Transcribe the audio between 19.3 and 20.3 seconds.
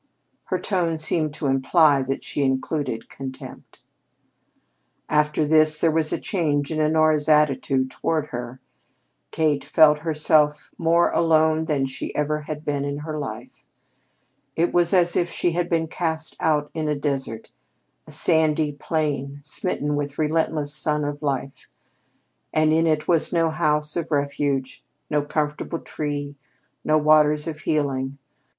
smitten with the